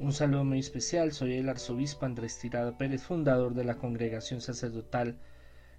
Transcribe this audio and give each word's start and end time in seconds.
Un 0.00 0.12
saludo 0.12 0.42
muy 0.42 0.58
especial, 0.58 1.12
soy 1.12 1.34
el 1.34 1.48
arzobispo 1.48 2.04
Andrés 2.04 2.36
Tirado 2.40 2.76
Pérez, 2.76 3.04
fundador 3.04 3.54
de 3.54 3.62
la 3.62 3.76
Congregación 3.76 4.40
Sacerdotal 4.40 5.16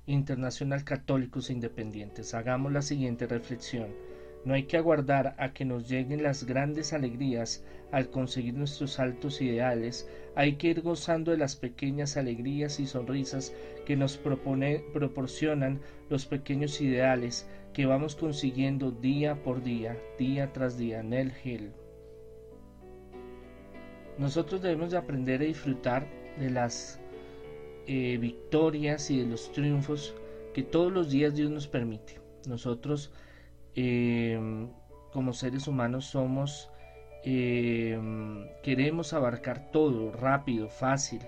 Internacional 0.06 0.86
Católicos 0.86 1.50
Independientes. 1.50 2.34
Hagamos 2.34 2.72
la 2.72 2.82
siguiente 2.82 3.28
reflexión. 3.28 3.90
No 4.46 4.54
hay 4.54 4.64
que 4.64 4.78
aguardar 4.78 5.36
a 5.38 5.52
que 5.52 5.66
nos 5.66 5.90
lleguen 5.90 6.24
las 6.24 6.46
grandes 6.46 6.94
alegrías 6.94 7.66
al 7.92 8.10
conseguir 8.10 8.54
nuestros 8.54 9.00
altos 9.00 9.42
ideales, 9.42 10.08
hay 10.34 10.56
que 10.56 10.70
ir 10.70 10.82
gozando 10.82 11.32
de 11.32 11.38
las 11.38 11.58
pequeñas 11.58 12.16
alegrías 12.16 12.80
y 12.80 12.88
sonrisas 12.88 13.54
que 13.86 13.98
nos 13.98 14.18
proporcionan 14.18 15.82
los 16.10 16.26
pequeños 16.26 16.80
ideales 16.80 17.50
que 17.74 17.86
vamos 17.86 18.16
consiguiendo 18.16 18.92
día 18.92 19.44
por 19.44 19.62
día, 19.62 19.98
día 20.18 20.54
tras 20.54 20.78
día. 20.78 21.04
Nel 21.04 21.34
Hill. 21.44 21.72
Nosotros 24.18 24.62
debemos 24.62 24.92
de 24.92 24.98
aprender 24.98 25.42
a 25.42 25.46
disfrutar 25.46 26.08
de 26.40 26.50
las 26.50 27.00
eh, 27.88 28.18
victorias 28.20 29.10
y 29.12 29.20
de 29.20 29.26
los 29.26 29.52
triunfos 29.52 30.16
que 30.54 30.64
todos 30.64 30.92
los 30.92 31.10
días 31.12 31.36
Dios 31.36 31.52
nos 31.52 31.68
permite. 31.68 32.20
Nosotros 32.48 33.12
Em, 33.76 34.70
como 35.12 35.34
seres 35.34 35.68
humanos 35.68 36.06
somos, 36.06 36.72
em, 37.26 38.48
queremos 38.64 39.12
abarcar 39.14 39.70
todo 39.72 40.12
rápido, 40.12 40.70
fácil, 40.70 41.22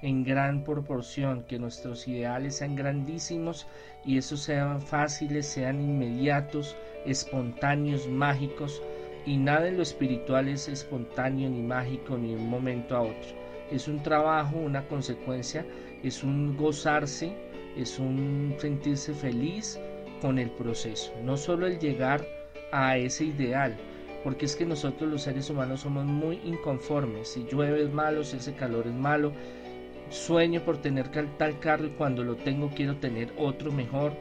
en 0.00 0.24
gran 0.24 0.64
proporción, 0.64 1.44
que 1.44 1.58
nuestros 1.58 2.08
ideales 2.08 2.56
sean 2.56 2.74
grandísimos 2.74 3.66
y 4.04 4.16
esos 4.16 4.40
sean 4.40 4.80
fáciles, 4.80 5.46
sean 5.46 5.80
inmediatos, 5.82 6.74
espontáneos, 7.04 8.08
mágicos, 8.08 8.82
y 9.26 9.36
nada 9.36 9.68
en 9.68 9.76
lo 9.76 9.82
espiritual 9.82 10.48
es 10.48 10.68
espontáneo 10.68 11.48
ni 11.48 11.62
mágico 11.62 12.16
ni 12.16 12.30
de 12.30 12.36
un 12.36 12.48
momento 12.48 12.96
a 12.96 13.02
otro. 13.02 13.40
Es 13.70 13.88
un 13.88 14.02
trabajo, 14.02 14.56
una 14.56 14.86
consecuencia, 14.88 15.64
es 16.02 16.24
un 16.24 16.56
gozarse, 16.56 17.32
es 17.76 17.98
un 17.98 18.54
sentirse 18.58 19.14
feliz, 19.14 19.78
con 20.20 20.38
el 20.38 20.50
proceso, 20.50 21.12
no 21.24 21.36
solo 21.36 21.66
el 21.66 21.78
llegar 21.78 22.24
a 22.72 22.96
ese 22.96 23.24
ideal, 23.24 23.76
porque 24.22 24.44
es 24.44 24.54
que 24.54 24.66
nosotros 24.66 25.10
los 25.10 25.22
seres 25.22 25.50
humanos 25.50 25.80
somos 25.80 26.04
muy 26.04 26.40
inconformes, 26.44 27.28
si 27.28 27.44
llueve 27.50 27.82
es 27.82 27.92
malo, 27.92 28.22
si 28.22 28.36
ese 28.36 28.54
calor 28.54 28.86
es 28.86 28.94
malo, 28.94 29.32
sueño 30.10 30.60
por 30.62 30.78
tener 30.78 31.08
tal 31.08 31.58
carro 31.58 31.86
y 31.86 31.90
cuando 31.90 32.22
lo 32.22 32.36
tengo 32.36 32.70
quiero 32.74 32.96
tener 32.96 33.32
otro 33.38 33.72
mejor 33.72 34.12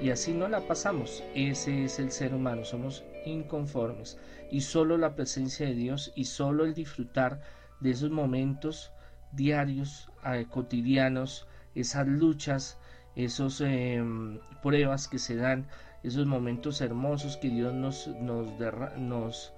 y 0.00 0.10
así 0.10 0.32
no 0.32 0.48
la 0.48 0.66
pasamos, 0.66 1.22
ese 1.34 1.84
es 1.84 1.98
el 1.98 2.10
ser 2.10 2.34
humano, 2.34 2.64
somos 2.64 3.04
inconformes 3.26 4.18
y 4.50 4.62
solo 4.62 4.96
la 4.96 5.14
presencia 5.14 5.66
de 5.66 5.74
Dios 5.74 6.12
y 6.14 6.24
solo 6.24 6.64
el 6.64 6.74
disfrutar 6.74 7.42
de 7.80 7.90
esos 7.90 8.10
momentos 8.10 8.92
diarios, 9.32 10.08
eh, 10.26 10.46
cotidianos, 10.48 11.46
esas 11.74 12.06
luchas, 12.06 12.78
esas 13.14 13.60
em, 13.60 14.38
pruebas 14.62 15.08
que 15.08 15.18
se 15.18 15.36
dan, 15.36 15.66
esos 16.02 16.26
momentos 16.26 16.80
hermosos 16.80 17.36
que 17.36 17.50
Dios 17.50 17.74
nos, 17.74 18.08
nos, 18.08 18.48
nos 18.96 19.52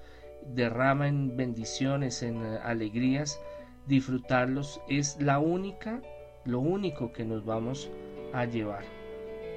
derrama 0.47 1.09
en 1.09 1.37
bendiciones, 1.37 2.23
en 2.23 2.45
eh, 2.45 2.59
alegrías, 2.65 3.41
disfrutarlos 3.87 4.81
es 4.89 5.21
la 5.21 5.39
única, 5.39 6.03
lo 6.45 6.61
único 6.61 7.13
que 7.13 7.25
nos 7.25 7.45
vamos 7.45 7.91
a 8.33 8.45
llevar. 8.45 9.02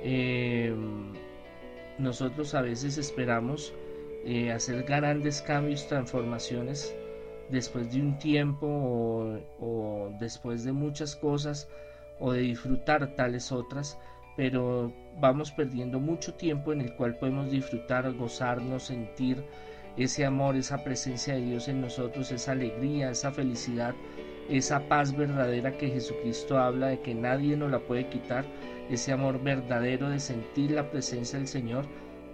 Em, 0.08 1.14
nosotros 1.98 2.54
a 2.54 2.62
veces 2.62 3.00
esperamos 3.00 3.74
eh, 4.24 4.52
hacer 4.52 4.84
grandes 4.84 5.42
cambios, 5.42 5.88
transformaciones 5.88 6.96
después 7.50 7.92
de 7.92 8.02
un 8.02 8.20
tiempo 8.20 8.68
o 9.60 10.12
después 10.20 10.64
de 10.64 10.74
muchas 10.74 11.16
cosas 11.16 11.68
o 12.20 12.34
de 12.34 12.42
disfrutar 12.42 13.16
tales 13.16 13.52
otras, 13.52 13.98
pero 14.38 14.94
vamos 15.20 15.52
perdiendo 15.52 16.00
mucho 16.00 16.36
tiempo 16.36 16.72
en 16.72 16.82
el 16.82 16.96
cual 16.96 17.18
podemos 17.18 17.50
disfrutar, 17.50 18.14
gozarnos, 18.14 18.84
sentir 18.84 19.44
ese 19.98 20.24
amor, 20.24 20.56
esa 20.56 20.84
presencia 20.84 21.34
de 21.34 21.42
Dios 21.42 21.68
en 21.68 21.82
nosotros, 21.82 22.32
esa 22.32 22.52
alegría, 22.52 23.10
esa 23.10 23.32
felicidad, 23.32 23.96
esa 24.50 24.88
paz 24.88 25.16
verdadera 25.16 25.78
que 25.78 25.90
Jesucristo 25.90 26.58
habla 26.58 26.88
de 26.88 27.00
que 27.00 27.16
nadie 27.16 27.58
nos 27.58 27.72
la 27.72 27.80
puede 27.80 28.08
quitar, 28.08 28.46
ese 28.90 29.12
amor 29.12 29.42
verdadero 29.42 30.10
de 30.10 30.20
sentir 30.20 30.72
la 30.72 30.92
presencia 30.92 31.40
del 31.40 31.48
Señor, 31.48 31.86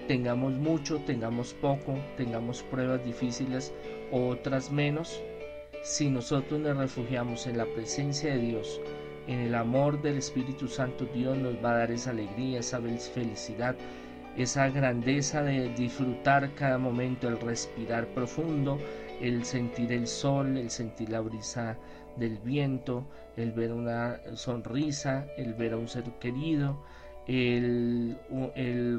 tengamos 0.07 0.53
mucho, 0.53 0.99
tengamos 1.05 1.53
poco, 1.53 1.97
tengamos 2.17 2.63
pruebas 2.63 3.03
difíciles 3.05 3.73
o 4.11 4.27
otras 4.27 4.71
menos, 4.71 5.21
si 5.83 6.09
nosotros 6.09 6.59
nos 6.59 6.77
refugiamos 6.77 7.47
en 7.47 7.57
la 7.57 7.65
presencia 7.65 8.33
de 8.33 8.39
Dios, 8.39 8.81
en 9.27 9.39
el 9.39 9.55
amor 9.55 10.01
del 10.01 10.17
Espíritu 10.17 10.67
Santo 10.67 11.05
Dios 11.13 11.37
nos 11.37 11.55
va 11.63 11.71
a 11.71 11.77
dar 11.79 11.91
esa 11.91 12.11
alegría, 12.11 12.59
esa 12.59 12.81
felicidad, 12.81 13.75
esa 14.37 14.69
grandeza 14.69 15.43
de 15.43 15.69
disfrutar 15.69 16.53
cada 16.55 16.77
momento, 16.77 17.27
el 17.27 17.39
respirar 17.39 18.07
profundo, 18.07 18.77
el 19.21 19.45
sentir 19.45 19.91
el 19.91 20.07
sol, 20.07 20.57
el 20.57 20.69
sentir 20.69 21.09
la 21.09 21.21
brisa 21.21 21.77
del 22.17 22.37
viento, 22.39 23.05
el 23.37 23.51
ver 23.51 23.71
una 23.71 24.19
sonrisa, 24.35 25.27
el 25.37 25.53
ver 25.53 25.73
a 25.73 25.77
un 25.77 25.87
ser 25.87 26.03
querido, 26.19 26.83
el, 27.27 28.17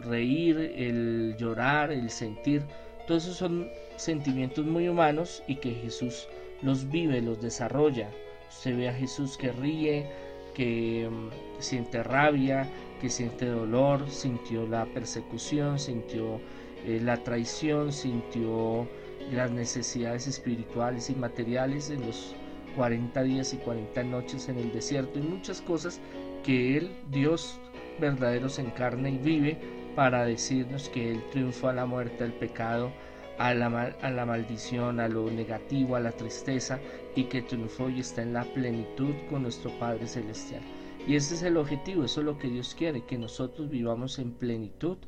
reír, 0.04 0.58
el 0.76 1.36
llorar, 1.38 1.92
el 1.92 2.10
sentir. 2.10 2.62
Todos 3.06 3.24
esos 3.24 3.36
son 3.36 3.68
sentimientos 3.96 4.64
muy 4.64 4.88
humanos 4.88 5.42
y 5.46 5.56
que 5.56 5.72
Jesús 5.72 6.28
los 6.62 6.88
vive, 6.88 7.20
los 7.20 7.40
desarrolla 7.40 8.08
se 8.52 8.72
ve 8.72 8.88
a 8.88 8.94
Jesús 8.94 9.36
que 9.36 9.50
ríe, 9.52 10.06
que 10.54 11.08
mm, 11.10 11.30
siente 11.60 12.02
rabia, 12.02 12.68
que 13.00 13.08
siente 13.08 13.46
dolor, 13.46 14.08
sintió 14.10 14.66
la 14.66 14.84
persecución, 14.86 15.78
sintió 15.78 16.40
eh, 16.86 17.00
la 17.02 17.16
traición, 17.16 17.92
sintió 17.92 18.86
las 19.32 19.50
necesidades 19.50 20.26
espirituales 20.26 21.08
y 21.10 21.14
materiales 21.14 21.90
en 21.90 22.06
los 22.06 22.34
40 22.72 23.22
días 23.22 23.52
y 23.54 23.58
40 23.58 24.02
noches 24.04 24.48
en 24.48 24.58
el 24.58 24.72
desierto 24.72 25.18
y 25.18 25.22
muchas 25.22 25.60
cosas 25.60 26.00
que 26.42 26.76
Él, 26.76 26.90
Dios 27.10 27.58
verdadero, 28.00 28.48
se 28.48 28.62
encarna 28.62 29.08
y 29.10 29.18
vive 29.18 29.58
para 29.94 30.24
decirnos 30.24 30.88
que 30.88 31.12
Él 31.12 31.22
triunfó 31.30 31.68
a 31.68 31.74
la 31.74 31.86
muerte, 31.86 32.24
al 32.24 32.32
pecado, 32.32 32.92
a 33.38 33.54
la, 33.54 33.66
a 33.66 34.10
la 34.10 34.26
maldición, 34.26 35.00
a 35.00 35.08
lo 35.08 35.30
negativo, 35.30 35.96
a 35.96 36.00
la 36.00 36.12
tristeza 36.12 36.78
y 37.14 37.24
que 37.24 37.42
triunfó 37.42 37.88
y 37.88 38.00
está 38.00 38.22
en 38.22 38.32
la 38.32 38.44
plenitud 38.44 39.14
con 39.28 39.42
nuestro 39.42 39.70
Padre 39.78 40.06
Celestial. 40.06 40.62
Y 41.06 41.16
ese 41.16 41.34
es 41.34 41.42
el 41.42 41.56
objetivo, 41.56 42.04
eso 42.04 42.20
es 42.20 42.26
lo 42.26 42.38
que 42.38 42.48
Dios 42.48 42.74
quiere, 42.76 43.04
que 43.04 43.18
nosotros 43.18 43.68
vivamos 43.68 44.18
en 44.18 44.32
plenitud 44.32 44.98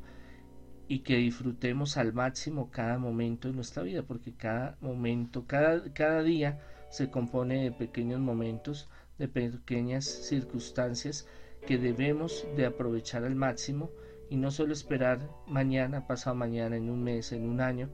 y 0.87 0.99
que 0.99 1.17
disfrutemos 1.17 1.97
al 1.97 2.13
máximo 2.13 2.69
cada 2.69 2.97
momento 2.97 3.47
de 3.47 3.55
nuestra 3.55 3.83
vida, 3.83 4.03
porque 4.03 4.33
cada 4.33 4.77
momento, 4.81 5.45
cada, 5.47 5.93
cada 5.93 6.21
día 6.21 6.59
se 6.95 7.09
compone 7.09 7.63
de 7.65 7.71
pequeños 7.73 8.21
momentos, 8.21 8.87
de 9.17 9.27
pequeñas 9.27 10.05
circunstancias 10.05 11.27
que 11.67 11.77
debemos 11.77 12.47
de 12.55 12.65
aprovechar 12.65 13.25
al 13.25 13.35
máximo 13.35 13.89
y 14.29 14.37
no 14.37 14.49
solo 14.49 14.71
esperar 14.71 15.29
mañana, 15.45 16.07
pasado 16.07 16.37
mañana, 16.37 16.77
en 16.77 16.89
un 16.89 17.03
mes, 17.03 17.33
en 17.33 17.49
un 17.49 17.59
año, 17.59 17.89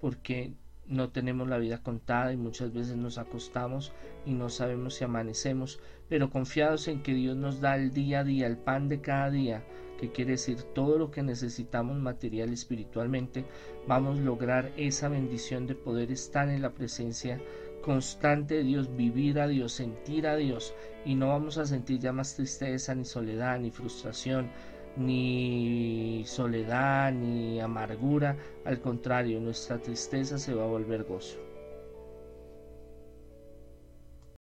porque 0.00 0.54
no 0.86 1.10
tenemos 1.10 1.48
la 1.48 1.58
vida 1.58 1.82
contada 1.82 2.32
y 2.32 2.36
muchas 2.36 2.72
veces 2.72 2.96
nos 2.96 3.18
acostamos 3.18 3.92
y 4.24 4.32
no 4.32 4.48
sabemos 4.50 4.94
si 4.94 5.04
amanecemos, 5.04 5.80
pero 6.08 6.30
confiados 6.30 6.86
en 6.86 7.02
que 7.02 7.14
Dios 7.14 7.36
nos 7.36 7.60
da 7.60 7.74
el 7.74 7.92
día 7.92 8.20
a 8.20 8.24
día, 8.24 8.46
el 8.46 8.58
pan 8.58 8.88
de 8.88 9.00
cada 9.00 9.30
día, 9.30 9.64
que 9.98 10.12
quiere 10.12 10.32
decir 10.32 10.62
todo 10.74 10.98
lo 10.98 11.10
que 11.10 11.22
necesitamos 11.22 11.98
material 11.98 12.50
y 12.50 12.54
espiritualmente, 12.54 13.46
vamos 13.88 14.18
a 14.18 14.22
lograr 14.22 14.70
esa 14.76 15.08
bendición 15.08 15.66
de 15.66 15.74
poder 15.74 16.12
estar 16.12 16.48
en 16.48 16.62
la 16.62 16.70
presencia 16.70 17.40
constante 17.84 18.62
Dios, 18.62 18.96
vivir 18.96 19.38
a 19.38 19.46
Dios, 19.46 19.72
sentir 19.72 20.26
a 20.26 20.36
Dios 20.36 20.74
y 21.04 21.14
no 21.14 21.28
vamos 21.28 21.58
a 21.58 21.66
sentir 21.66 22.00
ya 22.00 22.12
más 22.12 22.34
tristeza, 22.34 22.94
ni 22.94 23.04
soledad, 23.04 23.58
ni 23.58 23.70
frustración, 23.70 24.50
ni 24.96 26.24
soledad, 26.26 27.12
ni 27.12 27.60
amargura, 27.60 28.36
al 28.64 28.80
contrario, 28.80 29.38
nuestra 29.40 29.78
tristeza 29.78 30.38
se 30.38 30.54
va 30.54 30.64
a 30.64 30.68
volver 30.68 31.04
gozo. 31.04 31.53